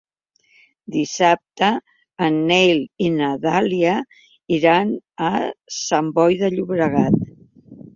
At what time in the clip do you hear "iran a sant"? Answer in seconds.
4.61-6.15